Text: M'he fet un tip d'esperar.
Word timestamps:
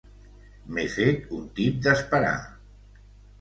M'he 0.77 0.85
fet 0.93 1.27
un 1.41 1.43
tip 1.59 1.77
d'esperar. 1.89 2.33